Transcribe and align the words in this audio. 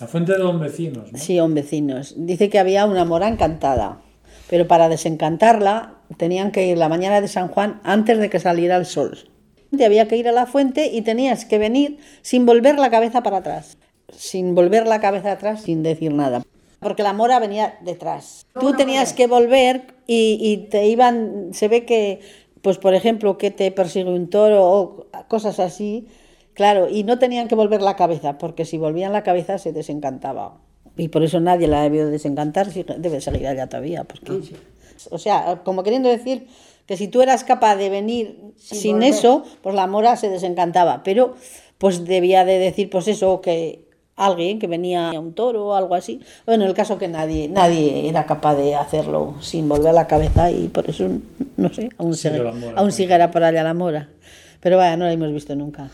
La 0.00 0.06
fuente 0.06 0.30
de 0.30 0.38
los 0.38 0.60
vecinos, 0.60 1.10
¿no? 1.10 1.18
Sí, 1.18 1.40
vecinos. 1.48 2.14
Dice 2.16 2.48
que 2.48 2.60
había 2.60 2.86
una 2.86 3.04
mora 3.04 3.26
encantada, 3.26 4.00
pero 4.48 4.68
para 4.68 4.88
desencantarla 4.88 5.96
tenían 6.16 6.52
que 6.52 6.68
ir 6.68 6.78
la 6.78 6.88
mañana 6.88 7.20
de 7.20 7.26
San 7.26 7.48
Juan 7.48 7.80
antes 7.82 8.18
de 8.18 8.30
que 8.30 8.38
saliera 8.38 8.76
el 8.76 8.86
sol. 8.86 9.18
Te 9.76 9.84
había 9.84 10.06
que 10.06 10.16
ir 10.16 10.28
a 10.28 10.32
la 10.32 10.46
fuente 10.46 10.86
y 10.86 11.02
tenías 11.02 11.44
que 11.44 11.58
venir 11.58 11.98
sin 12.22 12.46
volver 12.46 12.78
la 12.78 12.90
cabeza 12.90 13.24
para 13.24 13.38
atrás. 13.38 13.76
Sin 14.16 14.54
volver 14.54 14.86
la 14.86 15.00
cabeza 15.00 15.32
atrás, 15.32 15.62
sin 15.62 15.82
decir 15.82 16.12
nada. 16.12 16.44
Porque 16.78 17.02
la 17.02 17.12
mora 17.12 17.40
venía 17.40 17.76
detrás. 17.80 18.46
Tú 18.60 18.74
tenías 18.74 19.12
que 19.12 19.26
volver 19.26 19.94
y, 20.06 20.38
y 20.40 20.68
te 20.68 20.86
iban, 20.86 21.48
se 21.50 21.66
ve 21.66 21.84
que, 21.84 22.20
pues 22.62 22.78
por 22.78 22.94
ejemplo, 22.94 23.36
que 23.36 23.50
te 23.50 23.72
persigue 23.72 24.10
un 24.10 24.30
toro 24.30 24.64
o 24.64 25.06
cosas 25.26 25.58
así, 25.58 26.06
claro, 26.58 26.88
y 26.90 27.04
no 27.04 27.20
tenían 27.20 27.46
que 27.46 27.54
volver 27.54 27.82
la 27.82 27.94
cabeza, 27.94 28.36
porque 28.36 28.64
si 28.64 28.78
volvían 28.78 29.12
la 29.12 29.22
cabeza 29.22 29.58
se 29.58 29.72
desencantaba. 29.72 30.58
Y 30.96 31.06
por 31.06 31.22
eso 31.22 31.38
nadie 31.38 31.68
la 31.68 31.82
debió 31.82 32.08
desencantar, 32.08 32.66
debe 32.72 33.20
seguir 33.20 33.46
allá 33.46 33.68
todavía. 33.68 34.02
Porque, 34.02 34.42
O 35.10 35.18
sea, 35.18 35.60
como 35.64 35.84
queriendo 35.84 36.08
decir 36.08 36.48
que 36.84 36.96
si 36.96 37.06
tú 37.06 37.22
eras 37.22 37.44
capaz 37.44 37.76
de 37.76 37.90
venir 37.90 38.40
sin, 38.56 39.04
eso, 39.04 39.44
pues 39.62 39.76
la 39.76 39.86
mora 39.86 40.16
se 40.16 40.30
desencantaba. 40.30 41.04
Pero 41.04 41.36
pues 41.78 42.04
debía 42.04 42.44
de 42.44 42.58
decir, 42.58 42.90
pues 42.90 43.06
eso, 43.06 43.40
que 43.40 43.84
alguien 44.16 44.58
que 44.58 44.66
venía 44.66 45.10
a 45.10 45.20
un 45.20 45.34
toro 45.34 45.66
o 45.66 45.74
algo 45.76 45.94
así. 45.94 46.20
Bueno, 46.44 46.66
el 46.66 46.74
caso 46.74 46.98
que 46.98 47.06
nadie, 47.06 47.48
nadie 47.48 48.08
era 48.08 48.26
capaz 48.26 48.56
de 48.56 48.74
hacerlo 48.74 49.36
sin 49.40 49.68
volver 49.68 49.94
la 49.94 50.08
cabeza 50.08 50.50
y 50.50 50.66
por 50.66 50.90
eso, 50.90 51.08
no 51.56 51.72
sé, 51.72 51.90
aún, 51.98 52.14
Sigue 52.14 52.38
sigue, 52.38 52.72
aún 52.74 52.90
siguiera 52.90 53.30
por 53.30 53.44
allá 53.44 53.62
la 53.62 53.74
mora. 53.74 54.08
Pero 54.58 54.76
vaya, 54.76 54.96
no 54.96 55.04
la 55.04 55.12
hemos 55.12 55.32
visto 55.32 55.54
nunca. 55.54 55.88